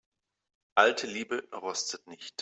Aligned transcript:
Alte 0.73 1.05
Liebe 1.05 1.47
rostet 1.53 2.07
nicht. 2.07 2.35